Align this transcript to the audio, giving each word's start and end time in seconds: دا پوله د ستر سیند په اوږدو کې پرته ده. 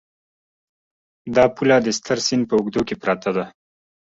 دا 1.35 1.45
پوله 1.55 1.77
د 1.81 1.87
ستر 1.97 2.17
سیند 2.25 2.43
په 2.49 2.53
اوږدو 2.57 2.81
کې 2.87 2.95
پرته 3.03 3.29
ده. 3.37 3.45